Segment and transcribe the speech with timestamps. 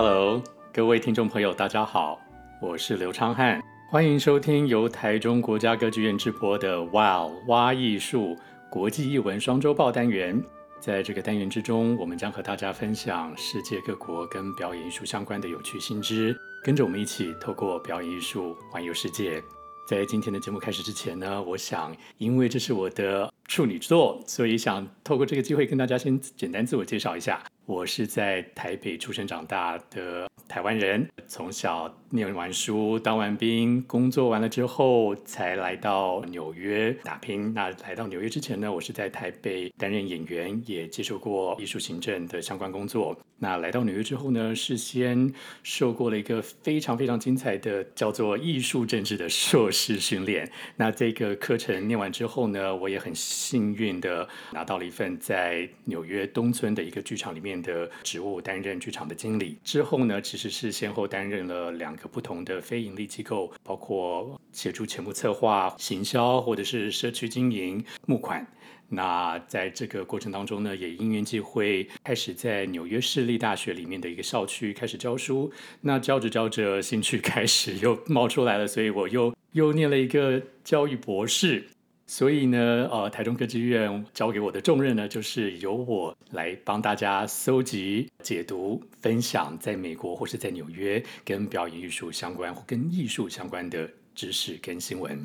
[0.00, 0.40] Hello，
[0.72, 2.20] 各位听众朋友，大家好，
[2.62, 3.60] 我是刘昌汉，
[3.90, 8.36] 欢迎收听由台中国家歌剧院直播的 WOW 挖艺术
[8.70, 10.40] 国际艺文双周报单元。
[10.78, 19.42] 在这个单元之中，我们将和大家分享世界各国跟表演艺术相关的有趣新知，跟着我们一起透过表演艺术环游世界。
[19.88, 27.42] 在今天的节目开始之前呢，我想，因为这是我的处女作，所以想透过这个机会跟大家先简单自我介绍一下。
[27.68, 31.94] 我是在台北出生长大的台湾人，从小。
[32.10, 37.52] 念完书，当完兵，工作完了之后，才来到纽约打拼。
[37.52, 43.14] 那来到纽约之前呢，我是在台北担任演员，也接受过艺术行政的相关工作。
[43.40, 45.30] 那来到纽约之后呢，是先
[45.62, 50.50] 受过了一个非常非常精彩的叫做艺术政治的硕士训练。
[50.76, 59.56] 那这个课程念完之后呢，我也很幸运的拿到了一份在纽约东村的一个剧场里面的职务，担任剧场的经理。
[59.62, 62.08] 之后呢，其实是先后担任了两个。
[62.10, 68.44] 不同的非营利机构，包括协助节目策划、行销，或者是社区经营、募款。
[68.88, 75.52] 那在这个过程当中呢，也因缘际会，开始在纽约市立大学里面的一个校区开始教书。
[75.82, 81.68] 那教着教着，兴趣开始又冒出来了，所以我又又念了一个教育博士。
[82.10, 95.20] 所以呢，呃，台中歌剧院交给我的重任呢，就是由我来帮大家搜集、解读、分享在美国或是在纽约跟表演艺术相关或跟艺术相关的知识跟新闻。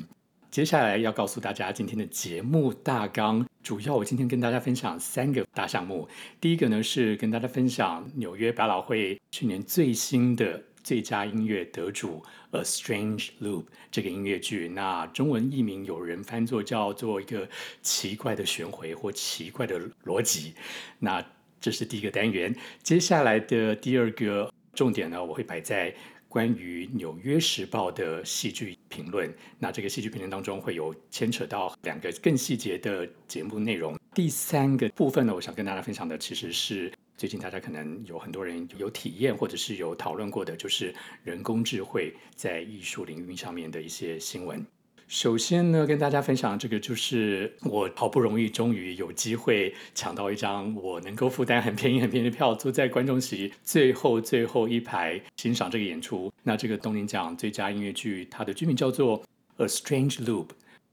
[0.50, 6.06] 接下来要告诉大家今天的节目大纲，主要我今天跟大家分享三个大项目。
[6.38, 10.62] 第一个呢是跟大家分享纽约百老汇去年最新的。
[10.84, 12.22] 最佳音乐得主
[12.58, 17.48] 《A Strange Loop》这个音乐剧，那中文译名有人翻作叫做一个
[17.82, 20.52] 奇怪的旋回或奇怪的逻辑。
[20.98, 21.24] 那
[21.58, 22.54] 这是第一个单元。
[22.82, 25.94] 接下来的第二个重点呢，我会摆在
[26.28, 29.34] 关于《纽约时报》的戏剧评论。
[29.58, 33.98] 那这个戏剧评论当中会有牵扯到两个更细节的节目内容。
[34.14, 36.92] 第三个部分呢，我想跟大家分享的其实是。
[37.16, 40.92] 最近大家可能有很多人有体验，或者是有讨论过的，就是
[41.22, 44.66] 人工智慧在艺术领域上面的一些新闻。
[45.06, 56.32] 首先呢，跟大家分享这个，就是我好不容易终于有机会抢到一张我能够负担很便宜很便宜的票，坐在观众席最后最后一排欣赏这个演出。
[56.42, 59.22] 那这个东尼奖最佳音乐剧，它的剧名叫做
[59.58, 60.46] 《A Strange Loop》。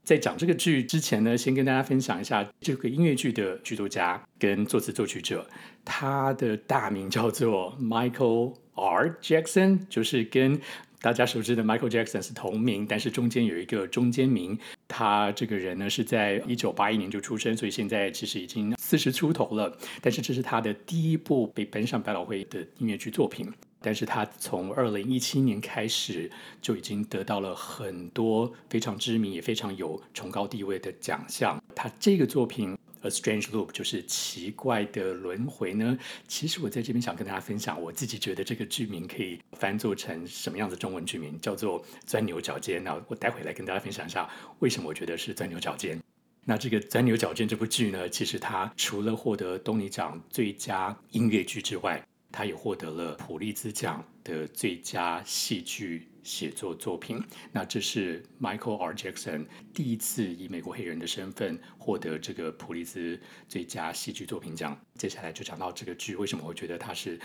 [0.04, 5.46] 在讲这个剧之前呢，先跟大家分享一下这个音乐剧的剧作家跟作词作曲者，
[5.84, 9.16] 他的大名叫做 Michael R.
[9.22, 10.60] Jackson，就是跟
[11.00, 14.58] 大家熟知的 Michael Jackson 是同名，但是中间有一个中间名。
[14.88, 19.76] 他这个人呢是在一九八一年就出生，所以现在其实已经四十出头了。
[20.00, 23.46] 但是这是他的第一部被搬上百老汇的音乐剧作品。
[23.82, 31.62] 但是他从二零一七年开始就已经得到了很多非常知名也非常有崇高地位的奖项。
[31.74, 35.98] 他这个作品《A Strange Loop》就是奇怪的轮回呢。
[36.28, 42.82] 其实我在这边想跟大家分享，我自己觉得这个剧名可以翻作成什么样的中文剧名，叫做“钻牛角尖”。
[42.84, 45.98] 那我待会来跟大家分享一下为什么我觉得是钻牛角尖。
[46.44, 57.22] 那这个钻牛角尖这部剧呢，其实它除了获得东尼奖最佳音乐剧之外，他也获得了普利兹奖的最佳戏剧写作作品。
[57.52, 58.94] 那这是 Michael R.
[58.94, 64.80] Jackson 第一次以美国黑人的身份获得这个普利兹最佳戏剧作品奖。
[64.94, 67.20] 接下来就讲到这个剧为什么会觉得他是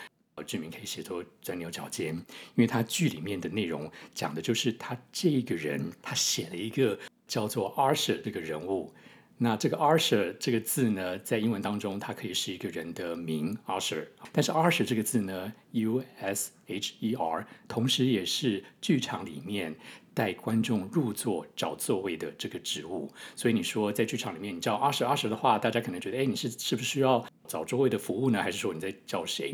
[0.46, 2.23] 剧名可以写作钻牛角尖，因
[2.56, 8.94] 为他剧里面的内容讲的就是他这个人，他写了一个叫做 Arthur 这个人物。
[9.39, 19.75] 那这个 Archer 这个字呢，在英文当中，它可以是一个人的名 Archer，但是 Arthur 这个字呢，U S H E R，同时也是剧场里面
[20.15, 23.11] 带观众入座找座位的这个职务。
[23.35, 28.41] 所以你说在剧场里面你叫 Arthur Arthur 的话，大家可能觉得，哎，你是是不是需要找座位的服务呢？
[28.41, 29.53] 还是说你在叫谁？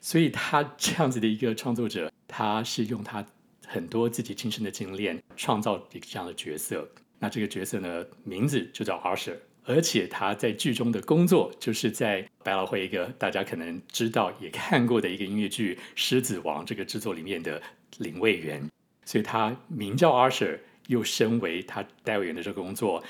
[0.00, 3.26] 所以他这样子的一个创作者，他是用他
[3.66, 6.88] 很多自己亲身的经验创造一个这样的角色。
[7.18, 17.60] 那这个角色呢，名字就叫 Arthur，而且他在剧中的工作就是在百老汇一个大家可能知道也看过的一个音乐剧《狮子王》这个制作里面的
[17.98, 18.70] 领位员，
[19.04, 23.02] 所以他名叫 Arthur，又身为他代位员的这个工作。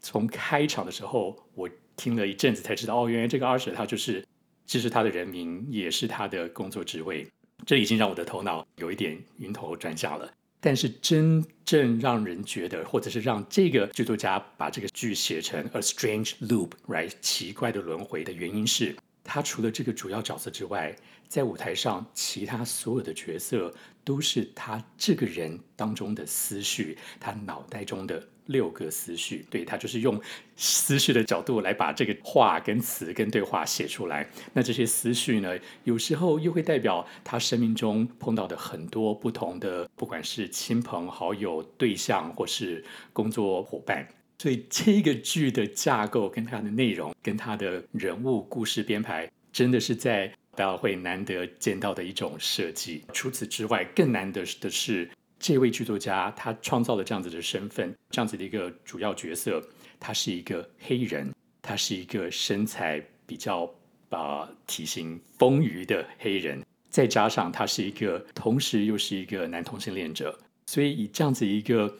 [0.00, 4.24] 从开场的时候，我听了一阵子才知道，哦，原来这个 Arthur 他就是，
[4.66, 7.26] 其实他的人名也是他的工作职位，
[7.64, 10.30] 这已经让我的头脑有一点晕头转向了。
[10.66, 18.96] 但是真正让人觉得，或者是让这个剧作家把这个剧写成 a strange loop，right，奇怪的轮回的原因是，
[19.26, 20.94] 他除了这个主要角色之外，
[21.28, 23.74] 在舞台上其他所有的角色
[24.04, 29.44] 都是他这个人当中的思绪，他脑袋中的六个思绪。
[29.50, 30.20] 对，他就是用
[30.54, 34.28] 思绪的角度来把这个话跟词跟对话写出来。
[34.52, 44.06] 那这些思绪呢，有时候又会代表他生命中碰到的很多不同的，不管是亲朋好友、对象或是工作伙伴。
[44.38, 53.02] 所以这个剧的架构跟它的内容，跟它的人物故事编排，真的是在百老汇难得见到的一种设计。
[53.14, 59.62] 除此之外，更难得的是，这位剧作家他创造了这样子的身份，这样子的一个主要角色，
[59.98, 63.64] 他是一个黑人，他是一个身材比较
[64.10, 71.96] 啊、呃、体型丰腴的黑人，再加上他是一个同时又是一个男同性恋者，所以以这样子一个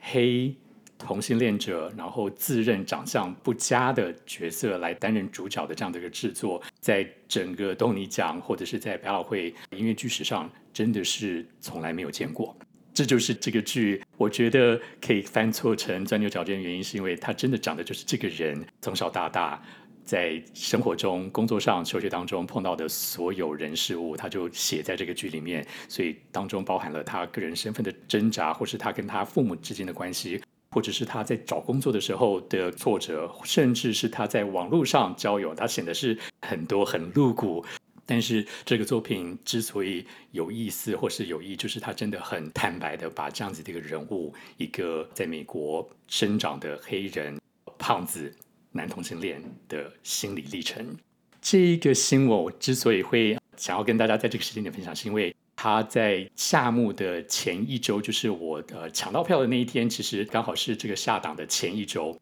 [0.00, 0.54] 黑。
[1.00, 12.54] 同性恋者，然后自认长相不佳的角色来担任主角的这样的一个制作，在整个东尼奖或者是在百老汇音乐剧史上，真的是从来没有见过。
[12.92, 19.62] 这就是这个剧，我觉得可以翻错成钻牛角尖的原因，是因为他真的讲的就是这个人从小到大
[20.04, 30.42] 在生活中、工作上、求学当中碰到的所有人事物，他就写在这个剧里面，所以当中包含了他个人身份的挣扎，或是他跟他父母之间的关系。
[30.72, 37.64] 或者是他在找工作的时候的挫折，甚至是他在网络上交友，他显得是很多很露骨。
[38.06, 47.40] 但是这个作品之所以有意思或是有意，就是他真的很坦白的把这样子的一个人物，一个在美国生长的黑人
[47.78, 48.32] 胖子
[48.72, 50.96] 男同性恋的心理历程。
[51.40, 55.34] 这一个新闻我之所以会想要跟大家在这个时间点分享，是因为。
[55.62, 62.18] 他在夏幕的前一周，就是我呃抢到票的那一天，其实刚好是这个下档的前一周。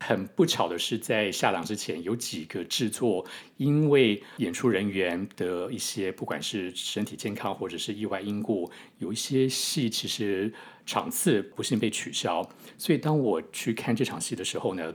[0.00, 3.26] 很不巧的是，在下档之前，有几个制作
[3.58, 10.50] 因为演出人员的一些不管是身体健康或者是意外因故，有一些戏其实
[10.86, 12.42] 场次不幸被取消。
[12.78, 14.94] 所以当我去看这场戏的时候呢，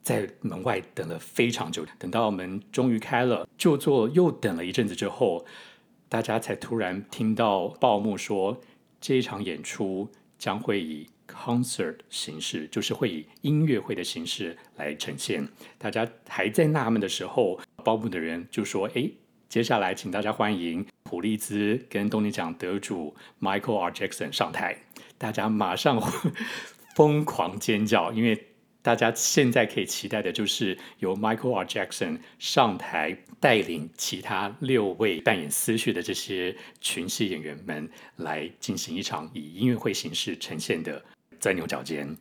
[0.00, 5.44] 在门外等了非常久，等到门终于开了，就坐又等了一阵子之后。
[6.08, 8.60] 大家才突然听到报幕说，
[9.00, 10.08] 这一场演出
[10.38, 15.48] 将会以 concert 形式，就是会以音乐会的形式来呈现。
[15.78, 19.10] 大家还在纳闷的时候，报幕的人就说：“哎，
[19.48, 23.90] 接下来请大家欢迎普利兹跟东尼奖得主 Michael R.
[23.90, 24.76] Jackson 上台。”
[25.18, 26.00] 大家马上
[26.94, 28.46] 疯狂尖叫，因为。
[28.86, 31.66] 大家现在可以期待的就是由 Michael R.
[31.66, 41.04] Jackson 上台带领其他六位扮演思绪的这些群戏演员们来进行一场以音乐会形式呈现的
[41.40, 42.16] 钻牛角尖。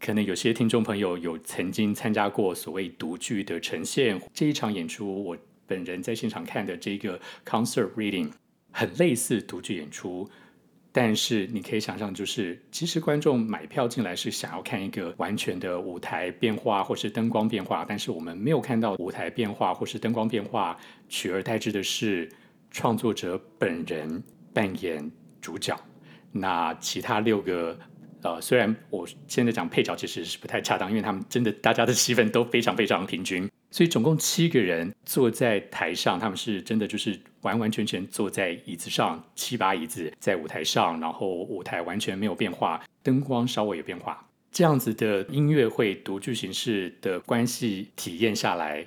[0.00, 5.36] 可能有些听众朋友有曾经参加过所谓独剧的呈现，这一场演出我
[5.66, 8.30] 本人在现场看的这个 concert reading
[8.72, 10.30] 很类似独剧演出。
[10.98, 20.74] 但是你可以想象，就是其实观众买票进来是想要看一个完全的舞台变化或是灯光变化，但是我们没有看到舞台变化或是灯光变化，
[21.06, 22.26] 取而代之的是
[22.70, 24.22] 创作者本人
[24.54, 25.78] 扮演主角。
[26.32, 27.78] 那其他六个，
[28.22, 33.46] 呃，虽然我现在讲配角其实是不太恰当，因为他们真的大家的戏份都非常非常平均。
[33.76, 48.82] 所以总共七个人坐在台上，他们是真的就是完完全全坐在椅子上，七把椅子在舞台上，然后舞台完全没有变化，灯光稍微有变化，这样子的音乐会独剧形式的关系体验下来，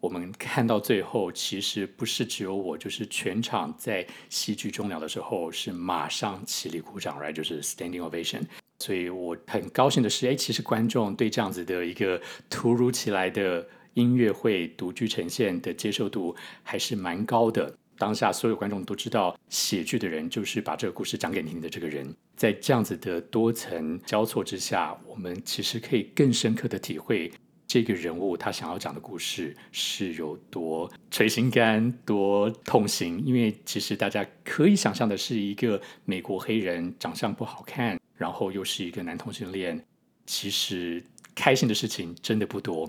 [0.00, 8.42] 我们看到最后，其实不是只有我，就是全场在戏剧终了的时候是马上起立鼓掌，right，就是 standing ovation。
[8.80, 12.20] 所以我很高兴的是，哎，其实观众对这样子的一个
[12.50, 13.66] 突如其来的。
[13.96, 17.74] 音乐会读剧呈现的接受度还是蛮高的。
[17.98, 22.14] 当下所有观众都知道，写剧的人就是把这个故事讲给你听的这个人。
[22.36, 27.32] 在这样子的多层交错之下，我们其实可以更深刻的体会
[27.66, 33.22] 这个人物他想要讲的故事是有多捶心肝、多痛心。
[33.24, 39.82] 因为其实大家可以想象的是，一个美国黑人长相不好看，然后又是一个男同性恋，
[40.26, 41.02] 其实
[41.34, 42.86] 开心的事情真的不多。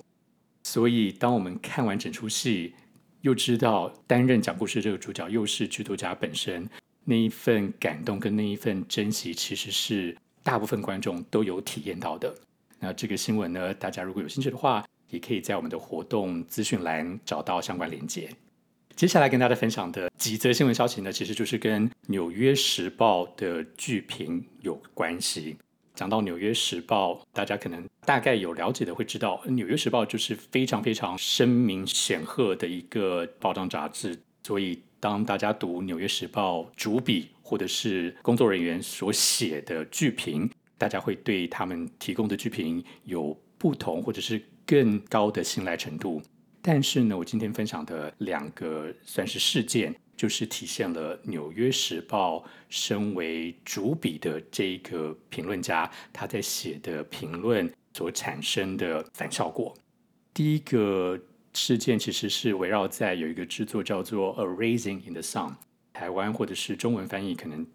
[0.70, 2.74] 所以，当我们看完整出戏，
[3.22, 6.70] 又知道担任讲故事这个主角又是剧作家本身，
[7.06, 12.36] 那一份感动跟那一份珍惜，其实是大部分观众都有体验到的。
[12.82, 18.30] 那这个新闻呢，大家如果有兴趣的话，也可以在我们的活动资讯栏找到相关链接。
[18.94, 25.56] 接下来跟大家分享的几则新闻消息呢，其实就是跟《纽约时报》的剧评有关系。
[25.98, 34.16] 讲到《纽约时报》，大家可能大概有了解的会知道，《纽约时报》就是非常非常声名显赫的一个报章杂志。
[34.44, 46.22] 所以，当大家读《纽约时报》主笔或者是工作人员所写的剧评，大家会对他们提供的剧评有不同或者是更高的信赖程度。
[46.62, 49.96] 但是呢，我今天分享的两个算是事件。
[50.18, 59.74] 就是体现了《纽约时报》身为主笔的这一个评论家，他在写的评论所产生的反效果。
[60.34, 61.18] 第一个
[61.54, 65.50] 事件其实是围绕在有一个制作叫做《A Raising in the Sun》，
[65.94, 67.66] 台湾或者是中文翻译可能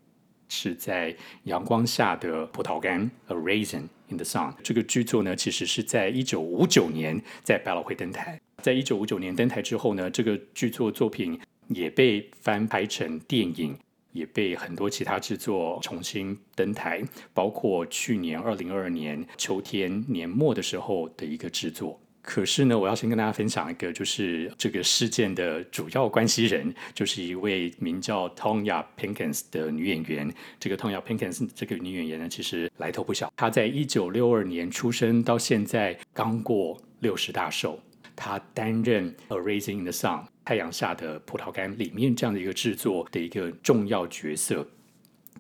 [0.49, 4.53] 是在阳光下的葡萄干，《A Raising in the Sun》。
[4.65, 8.41] 这个剧作呢，其实是在一九五九年在百老汇登台。
[8.63, 11.41] 在一九五九年登台之后呢，这个剧作作品。
[11.75, 13.77] 也被翻拍成电影，
[14.13, 17.03] 也被很多其他制作重新登台，
[17.33, 21.99] 包括去年二零二二年秋天年末的时候的一个制作。
[22.25, 30.33] 可是呢，我要先跟大家分享一个，就是这个事件的主要关系人，就是一位名叫 Tonya Pinkins 的女演员。
[30.61, 33.33] 这个 Tonya Pinkins 这个女演员呢，其实来头不小。
[33.37, 37.81] 她在一九六二年出生，到现在刚过六十大寿。
[38.15, 44.67] 他担任《A Raising in the Sun》太阳下的葡萄干里面这样的一个制作的一个重要角色。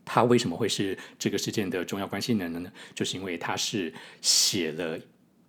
[0.04, 2.72] 他为什么会是这个事件的重要关系人呢？
[2.94, 4.98] 就是因为他是写了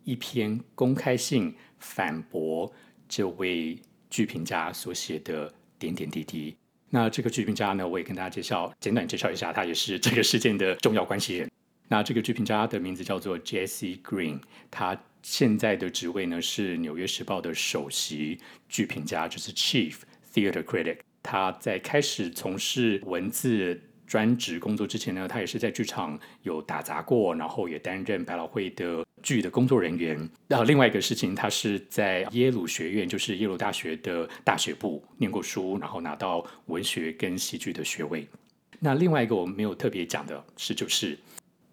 [0.04, 2.72] 一篇公开信反驳
[3.10, 6.56] 这位剧评家所写的点点滴滴。
[6.90, 11.50] 那这个剧评家呢，我也跟大家介绍，简短介绍一下，他也是这个事件的重要关系人。
[11.88, 14.40] 那这个剧评家的名字叫做 Jesse Green，
[14.70, 15.00] 他。
[15.24, 18.38] 现在的职位呢是《纽约时报》的首席
[18.70, 19.96] 剧评家，就是 Chief
[20.34, 20.98] Theater Critic。
[21.24, 30.30] 他在开始从事文字专职工作之前呢，他也是在剧场有打杂过，然后也担任百老汇的剧的工作人员。
[30.50, 38.28] 然后另外一个事情，他是在耶鲁学院，就是耶鲁大学的大学部念过书，然后拿到文学跟戏剧的学位。
[38.80, 41.18] 那另外一个我们没有特别讲的是，就是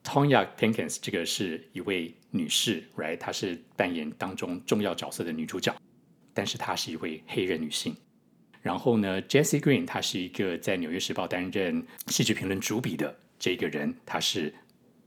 [0.05, 2.15] Tonya Pinkins 这个是一位。
[2.31, 5.75] 女士，right，她是扮演当中重要角色的女主角，
[6.33, 7.97] 但是她是一位黑人女性。
[8.63, 14.55] 然后呢，Jesse Green，她是一个在《纽约时报》担任戏剧评论主笔的这个人，他是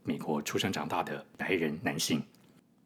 [0.02, 2.22] 美国出生长大的白人男性。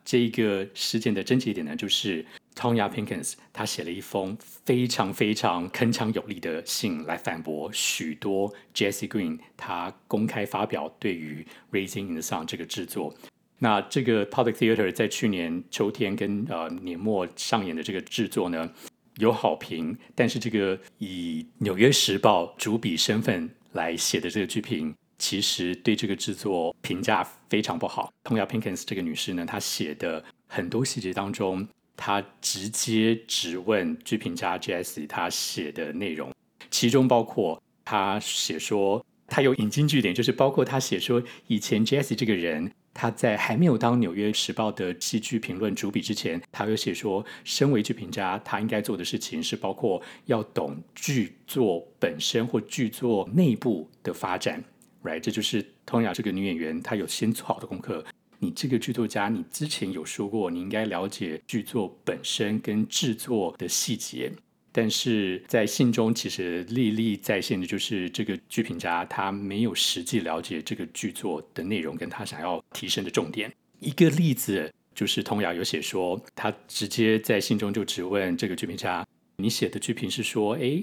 [0.05, 13.15] 这一个事件的症结点呢，就是 Tonya Pinkins，她写了一封非常非常铿锵有力的信来反驳许多 Jesse Green 他公开发表对于《Raising in the Sun》这个制作。
[13.61, 18.71] 那这个 Public Theater 在去年秋天跟呃年末上演的这个制作呢，
[19.17, 28.13] 有好评，但是这个以《纽约时报》主笔身份来写的这个剧评，其实对这个制作评价非常不好。
[28.23, 36.33] Tonya Pinkins 这个女士呢，她写的很多细节当中，她直接质问剧评家 Jesse 她写的内容，
[36.71, 42.71] 其中包括她写说，她有引经据典，就是包括她写说以前 Jesse 这个人。
[43.01, 54.61] 他在还没有当《纽约时报》的戏剧评论主笔之前，他有写说，身为剧评家，他应该做的事情是包括要懂剧作本身或剧作内部的发展
[55.05, 55.21] ，right？
[55.21, 58.05] 这就是 Tonya 这个女演员，她有先做好的功课。
[58.41, 64.33] 你这个剧作家，你之前有说过，你应该了解剧作本身跟制作的细节。
[64.71, 73.53] 但是在信中，其实历历在现的就是这个剧评家他没有实际了解这个剧作的内容，跟他想要提升的重点。
[73.81, 79.07] 一个例子就是，Tonya 有写说，他直接在信中就质问这个剧评家
[79.39, 80.83] ：“你写的剧评是说，哎，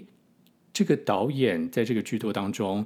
[0.73, 2.85] 这个导演在这个剧作当中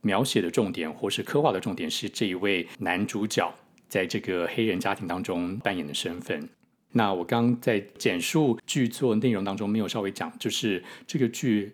[0.00, 3.54] 描写的重点，或是刻画的重点，是这一位男主角
[3.88, 6.48] 在这个黑人家庭当中扮演的身份。”
[6.92, 11.72] 那我刚在简述剧作内容当中没有稍微讲，就是这个剧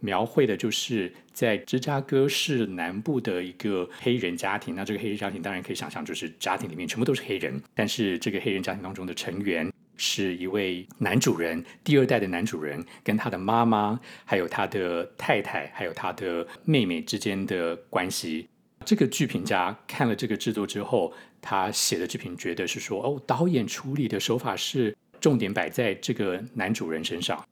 [0.00, 4.74] 描绘的就是在芝加哥市南部的一个黑人家庭。
[4.74, 18.48] 那这个黑人家庭当然可以想象，就是家庭里面全部都是黑人，但是这个黑人家庭当中的成员是一位男主人，第二代的男主人，跟他的妈妈，还有他的太太，还有他的妹妹之间的关系。
[18.86, 27.44] 这个剧评家看了这个制作之后，他写的这篇觉得是说，哦，导演处理的手法是重点摆在这个男主人身上。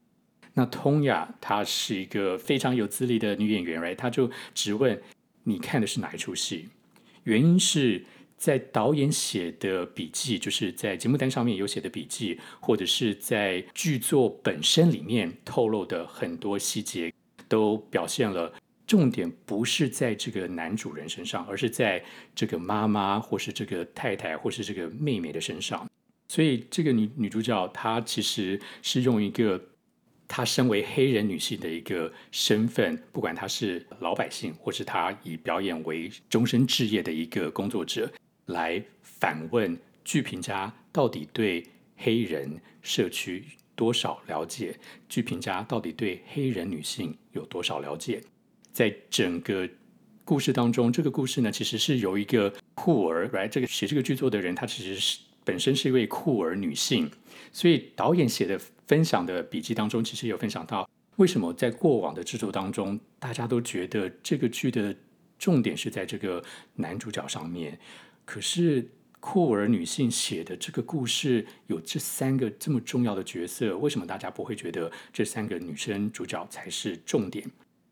[0.53, 4.99] 那 Tonya 她是一个非常有资历的女演员哎她就质问
[5.43, 6.67] 你看的是哪一出戏？
[7.23, 8.03] 原因是
[8.35, 17.13] 在导演写的笔记，就是在节目单上面有写的笔记，或者是在剧作本身里面透露的很多细节，
[17.47, 18.51] 都表现了。
[18.89, 22.03] 重点不是在这个男主人身上，而是在
[22.33, 25.87] 这个妈妈或是这个太太或是这个妹妹的身上。
[26.27, 29.63] 所以这个女女主角她其实是用一个
[30.27, 38.11] 她身为黑人女性的一个身份，不管她是老百姓，或是她以表演为终身志业的一个工作者，
[38.47, 41.63] 来反问剧评家到底对
[41.95, 44.75] 黑人社区多少了解？
[45.07, 48.19] 剧评家到底对黑人女性有多少了解？
[48.71, 49.67] 在整个
[50.23, 57.09] 故事当中，这个故事呢，其实是由一个酷儿来，这个写这个剧作的人，她其实是本身是一位酷儿女性，
[57.51, 64.95] 所以导演写的分享的笔记当中，其实有分享到为什么在过往的制作当中，大家都觉得这个剧的
[65.39, 66.43] 重点是在这个
[66.75, 67.79] 男主角上面，
[68.23, 68.87] 可是
[69.19, 77.49] 酷儿女性写的这个故事有这三个这么重要的角色，为什么大家不会觉得这三个女生主角才是重点？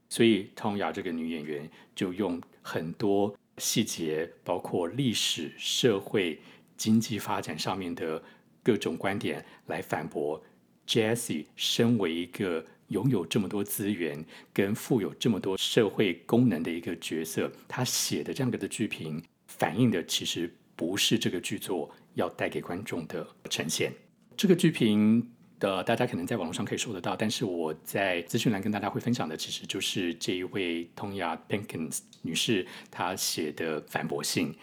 [0.09, 6.39] 所以，汤雅这个女演员就用很多细节，包括历史、社会、
[6.77, 8.23] 经济发展上面的
[8.63, 10.41] 各种观点，来反驳
[10.87, 14.23] Jesse 身为一个拥有这么多资源、
[14.53, 23.91] 跟富有这么多社会功能的一个角色，她写的这样的剧评，反映的其实不是这个剧作要带给观众的呈现。
[24.37, 25.31] 这个剧评。
[25.59, 34.53] 的大家可能在网络上可以搜得到，但是我在资讯栏跟大家会分享的，其实就是这一位 Tonya Pinkins 女士她写的反驳信。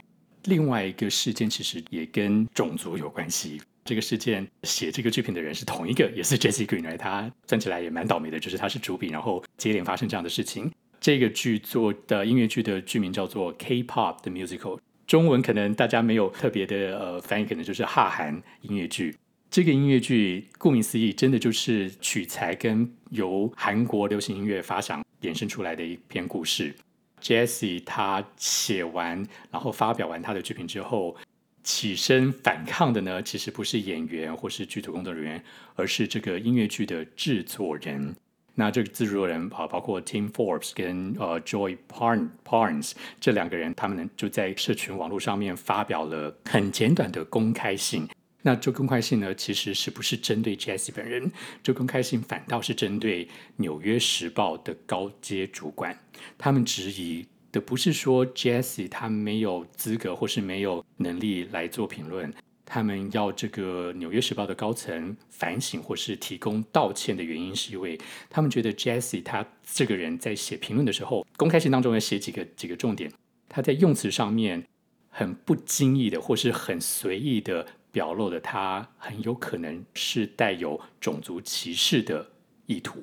[0.44, 3.60] 另外一个事件其实也跟种族有关系。
[3.84, 10.70] 这个事件写这个剧评的人是同一个，也是 Jessie Green，他算起来也蛮倒霉的，就是他是主笔，然后接连发生这样的事情。
[11.00, 19.14] 这个剧作的音乐剧的剧名叫做 K-pop 的 Musical，中文可能大家没有特别的呃翻译，可能就是哈韩音乐剧。
[19.54, 26.74] 这个音乐剧顾名思义，真的就是取材跟由韩国流行音乐发想衍生出来的一篇故事。
[27.22, 31.14] Jessie 她写完，然后发表完她的剧评之后，
[31.62, 35.44] 起身反抗的呢，其实不是演员或是剧组工作人员，
[35.76, 38.12] 而是这个音乐剧的制作人。
[38.56, 48.08] 那这个制作人啊，包括 Tim Forbes 跟呃 Joy Parnes 这两个人，他们呢就在社群网络上面发表了很简短的公开信。
[48.46, 51.32] 那这公开信呢，其实是不是针对 Jesse 本人？
[51.62, 53.24] 这公开信反倒是针对
[53.56, 55.98] 《纽约时报》的高阶主管。
[56.36, 62.30] 他们质疑的不是说 Jesse 他没有资格或是没有能力来做评论，
[62.66, 73.10] 他们要这个《纽约时报》的高层反省或是提供道歉的原因，是因为他们觉得 Jesse 他这个人在写评论的时候，公开信当中要写几个几个重点，
[73.48, 74.62] 他在用词上面
[75.08, 77.66] 很不经意的或是很随意的。
[77.94, 82.26] 表露的他很有可能是带有种族歧视的
[82.66, 82.98] 意图。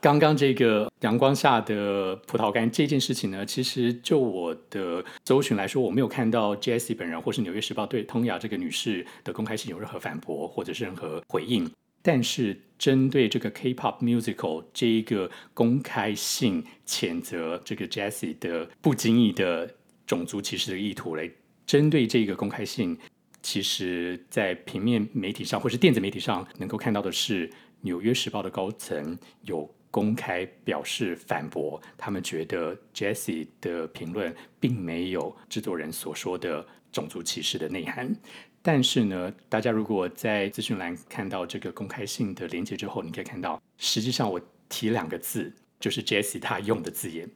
[0.00, 11.70] 刚刚这个阳光下的葡萄干这件事情呢，其实就我的搜寻来说，我没有看到 Jesse 本人或是《纽约时报》对通雅这个女士的公开信有任何反驳或者是任何回应。
[12.00, 19.70] 但是针对这个 K-pop musical 这一个公开信谴责这个 Jesse 的不经意的
[20.06, 21.30] 种族歧视的意图来
[21.64, 22.98] 针对这个公开信。
[23.42, 27.48] 其实，在平面媒体上或是电子媒体上，能够看到的是，
[27.80, 38.14] 《纽约时报》的高层有公开表示反驳，他们觉得 Jessie 的评论并没有制作人所说的种族歧视的内涵。
[38.62, 47.28] 但是呢，大家如果在资讯栏看到这个公开信的连接之后，你可以看到，实际上我提两个字，就是 Jessie 他用的字眼，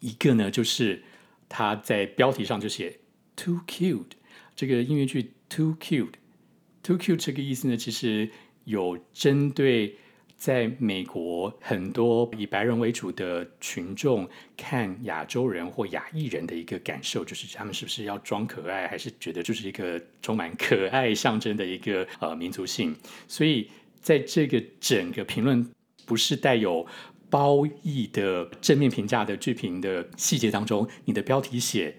[0.00, 1.02] 一个呢就是
[1.50, 2.98] 他在标题上就写
[3.36, 4.17] “too cute”。
[4.58, 8.28] 这个音乐剧 Too Cute，Too Cute 这个意思呢，其实
[8.64, 9.94] 有针对
[10.36, 22.92] 在美国很多以白人为主的群众看亚洲人或亚裔人的一个感受，就是他们是不是要装可爱，还是觉得就是一个充满可爱象征的一个呃民族性。
[23.28, 25.64] 所以在这个整个评论
[26.04, 26.84] 不是带有
[27.30, 31.94] 褒义的正面评价的剧评的细节当中，你的标题写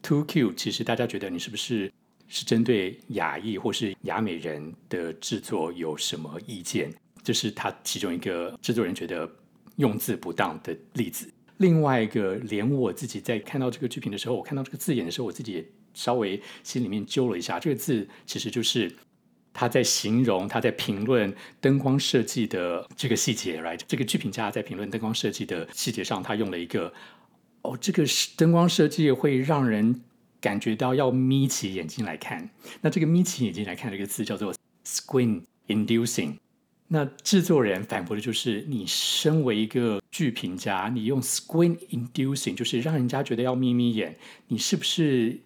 [0.00, 1.90] Too Cute，其实大家觉得你是不是？
[2.28, 6.92] 是针对亚裔或是亚美人的制作有什么意见？
[7.22, 9.30] 这是他其中一个制作人觉得
[9.76, 11.26] 用字不当的例子。
[11.58, 17.58] 另外一个，连我自己在看到这个剧评的时候，我看到这个字眼的时候，我自己也稍微心里面揪了一下。
[17.58, 18.94] 这个字其实就是
[19.52, 23.80] 他在形容他在评论灯光设计的这个细节，right？
[23.86, 26.92] 这个剧评家在评论灯光设计的细节上，他用了一个
[27.62, 28.04] 哦，这个
[28.36, 30.02] 灯光设计会让人。
[30.44, 32.50] 感觉到要眯起眼睛来看，
[32.82, 34.54] 那这个眯起眼睛来看这个字叫做
[34.84, 36.36] squint inducing，
[36.88, 44.14] 那制作人反驳的就是，你身为一个剧评家，你用 squint inducing，就是让人家觉得要眯眯眼，
[44.48, 45.40] 你是不是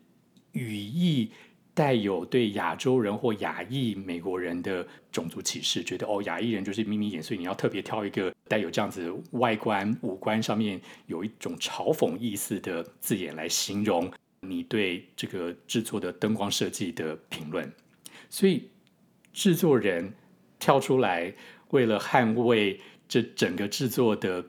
[0.51, 1.31] 语义
[1.75, 5.85] 带有对亚洲人或亚裔美国人的种族歧视？
[5.85, 14.11] 觉得哦，亚裔人就是眯眯眼，所以你要特别挑一个带有这样子外观五官上面有一种嘲讽意思的字眼来形容？
[14.41, 17.73] 你对这个制作的灯光设计的评论，
[18.31, 18.69] 所以
[19.33, 20.13] 制作人。
[20.61, 21.33] 跳出来，
[21.69, 24.45] 为了捍卫这整个制作的，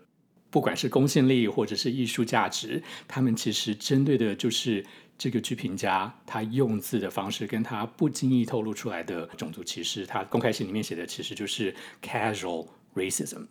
[0.50, 4.84] 不管是公信力或者是艺术价值，他们其实针对的就是
[5.20, 10.04] 这个剧评家他用字的方式，跟他不经意透露出来的种族歧视。
[10.04, 13.46] 他公开信里面写的其实就是 casual racism。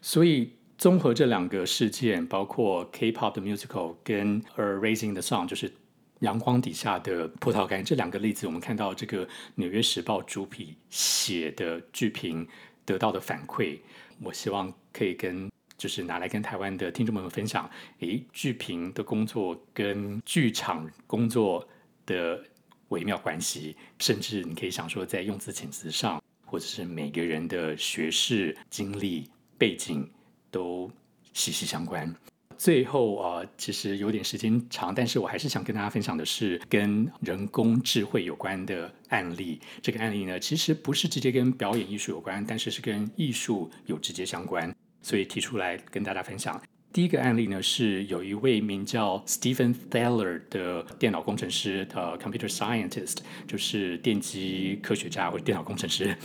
[0.00, 5.72] 所以综合这两个事件，包括 K-pop 的 musical 跟 a raising the Sun，就是。
[6.20, 12.48] 阳光底下的葡萄干这两个例子，我们看到这个《纽约时报》主笔写的剧评
[12.86, 13.78] 得到的反馈，
[14.22, 17.68] 我希望可以跟就是拿来跟台湾的听众们分享。
[17.98, 21.68] 诶，剧评的工作跟剧场工作
[22.06, 22.42] 的
[22.88, 30.10] 微妙关系，甚至你可以想说，在用词遣词上，或者是每个人的学识、经历、背景
[30.56, 30.90] 都
[31.34, 32.10] 息息相关。
[32.56, 39.60] 最后啊、其实有点时间长，但是我还是想跟大家分享的是跟人工智慧有关的案例。
[39.82, 46.58] 这个案例呢，其实不是直接跟表演艺术有关，但是是跟艺术有直接相关，所以提出来跟大家分享。
[46.96, 56.16] 第一个案例呢，是有一位名叫 Stephen Thaler 的电脑工程师，呃，computer scientist，就是电机科学家或者电脑工程师。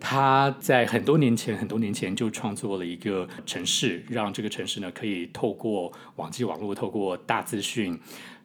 [0.00, 7.96] 他在很多年前，很多年前就创作了一个城市，让这个城市呢可以透过网际网络，透过大资讯，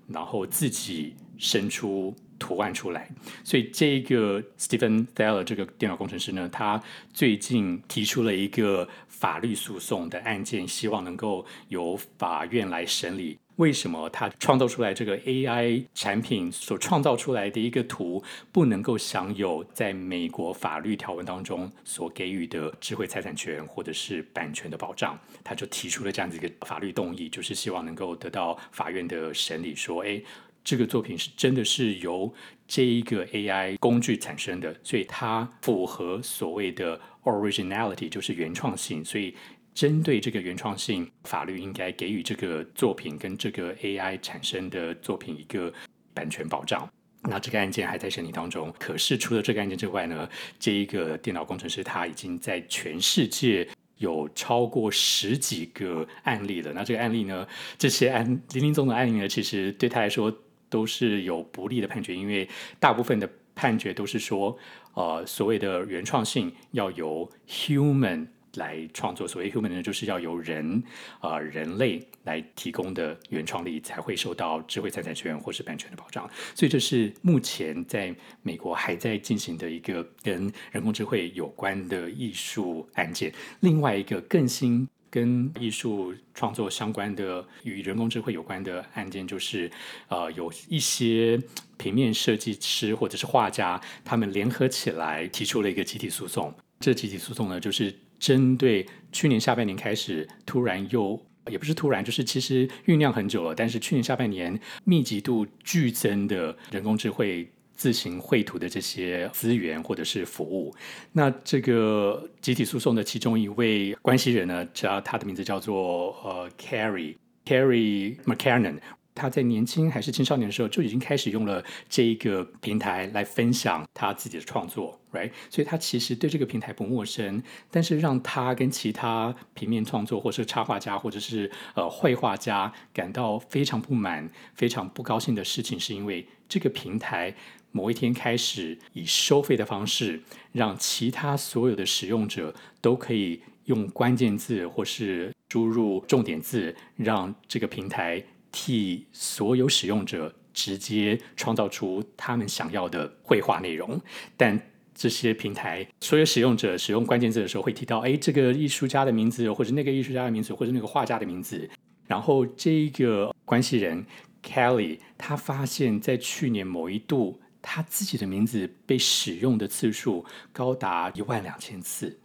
[0.08, 2.14] 然后自己生出。
[2.44, 3.10] 图案出来，
[3.42, 13.40] 所以这个 Stephen Thaler 这个电脑工程师呢，他最近提出了一个法律诉讼的案件，希望能够由法院来审理。
[13.56, 25.18] 为什么他创造出来这个 AI 产品所创造出来的一个图不能够享有在美国法律条文当中所给予的智慧财产权或者是版权的保障？
[25.46, 30.22] 他就提出了这样子一个法律动议，就是希望能够得到法院的审理，说，哎。
[30.64, 32.34] 这个作品是真的是由
[32.66, 39.04] 这一个 AI 工具产生的，所以它符合所谓的 originality，就是原创性。
[39.04, 39.36] 所以
[39.74, 45.72] 针对这个原创性，法律应该给予这个作品跟这个 AI 产生的作品一个
[46.14, 46.90] 版权保障。
[47.24, 48.74] 那这个案件还在审理当中。
[48.80, 56.72] 可是除了这个案件之外呢，这一个电脑工程师他已经在全世界有超过十几个案例了。
[56.72, 57.46] 那这个案例呢，
[57.78, 60.34] 这些案林林总总的案例呢，其实对他来说。
[60.74, 64.58] 都是有不利的判决，因为大部分的判决都是说，
[64.96, 70.84] 呃，所谓的原创性要由 human 来创作，所谓 human 呢，就是要由人
[71.20, 76.28] 啊、人类来提供的原创力才会受到智慧财产权或是版权的保障。
[76.56, 83.32] 所以这是目前在美国还在进行的一个跟人工智慧有关的艺术案件。
[83.60, 84.88] 另外一个更新。
[85.14, 89.70] 跟艺术创作相关的、与人工智慧有关的案件，就是，
[90.08, 91.40] 呃，有一些
[91.78, 96.52] 平面设计师或者是画家，他们联合起来提出了一个集体诉讼。
[96.80, 107.48] 这集体诉讼呢，就是针对去年下半年开始突然又，也不是突然，就是其实酝酿很久了，但是去年下半年密集度剧增的人工智慧。
[107.76, 110.74] 自行绘图的这些资源或者是服务，
[111.12, 118.78] 那这个集体诉讼的其中一位关系人呢，叫他的名字叫做呃 Carrie Carrie McKernan，
[119.16, 125.32] 他在年轻还是青少年的时候就已经开始用了这一个平台来分享他自己的创作，right？
[125.50, 137.36] 所以他其实对这个平台不陌生，但是让他跟其他平面创作或是插画家或者是呃绘画家感到非常不满、非常不高兴的事情，是因为这个平台。
[137.74, 154.00] 某一天开始，以收费的方式，让其他所有的使用者都可以用关键字或是输入重点字，让这个平台替所有使用者直接创造出他们想要的绘画内容。
[154.38, 154.60] 但
[154.94, 161.68] 这些平台所有使用者使用关键字的时候，会提到：哎，这个艺术家的名字，或者那个艺术家的名字，或者那个画家的名字。
[162.06, 164.06] 然后这个关系人
[164.44, 167.40] Kelly，他发现，在去年某一度。
[167.64, 172.20] 他自己的名字被使用的次数高达一万两千次，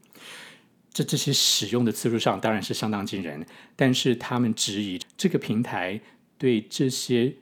[0.93, 3.47] 这这些使用的次数上当然是相当惊人。
[3.77, 5.99] 但是他们质疑这个平台
[6.37, 7.33] 对这些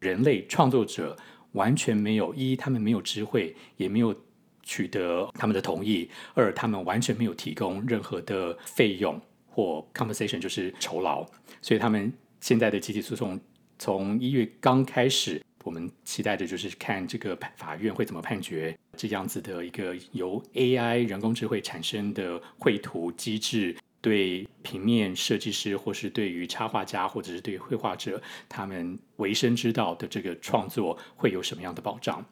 [0.00, 1.16] 人类创作者
[1.52, 4.14] 完全没有，一他们没有知会，也没有
[4.62, 11.24] 取得他们的同意，二他们完全没有提供任何的费用或 compensation，就是酬劳，
[11.62, 13.38] 所以他们现在的集体诉讼
[13.78, 23.76] 从一月刚开始，我们期待的就是看这个法院会怎么判决这样子的一个由 AI 人工智慧产生的绘图机制。
[24.00, 32.24] 对平面设计师，或是对于插画家，或者是对绘画者，他们维生之道的这个创作会有什么样的保障？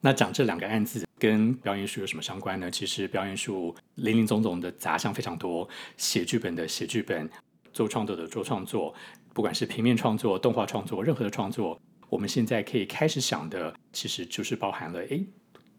[0.00, 2.70] 那讲这两个案子跟表演术有什么相关呢？
[2.70, 7.28] 其实表演术林林总总的杂项非常多，写剧本的写剧本，
[7.74, 8.94] 做创作的做创作，
[9.34, 15.20] 不管是平面创作、动画创作，任何的创作，我们现在可以开始想的，其实就是包含了：哎，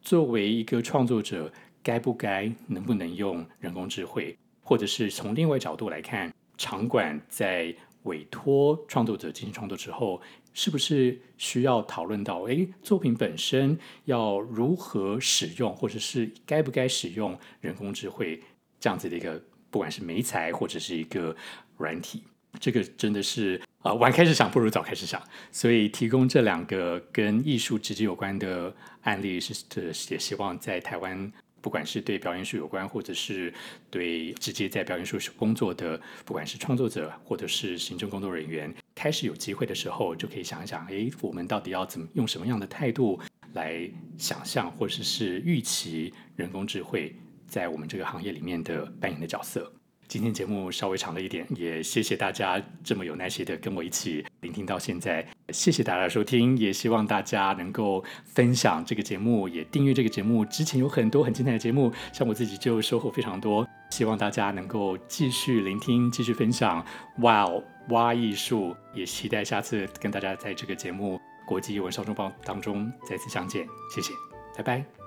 [0.02, 4.38] 作为一个创作者，该不该、能不能用人工智慧？
[4.62, 10.22] 或者是从另外角度来看，场馆在委托创作者进行创作之后，
[10.54, 18.42] 是不是需要讨论到，诶，作品本身要如何使用，或者是该不该使用人工智慧
[18.80, 21.34] 这样子的一个，不管是媒材或者是一个
[21.78, 22.24] 软体，
[22.60, 29.64] 这个真的是啊，晚开始想不如早开始想，所以提供这两个跟艺术直接有关的案例，是
[30.10, 31.32] 也希望在台湾。
[31.60, 33.54] 不管是对表演艺术有关，或者是
[33.90, 43.20] 对直接在表演艺术工作的，不管是创作者或者是行政工作人员，开始有机会的时候，就可以想一想，哎，我们到底要怎么用什么样的态度
[43.54, 47.14] 来想象，或者是预期人工智慧
[47.48, 49.70] 在我们这个行业里面的扮演的角色。
[50.08, 55.26] 今天节目稍微长了一点，也谢谢大家这么有耐心的跟我一起聆听到现在。
[55.50, 60.46] 谢谢大家的收听，也希望大家能够分享这个节目，也订阅这个节目。
[60.46, 63.68] 之前有很多很精彩的节目，像我自己就收获非常多。
[63.92, 66.86] 希望大家能够继续聆听，继续分享。
[67.20, 71.16] 哇哦挖艺术，也期待下次跟大家在这个节目
[71.46, 73.66] 《国际艺文双周报》当中再次相见。
[73.94, 74.12] 谢谢，
[74.56, 75.07] 拜拜。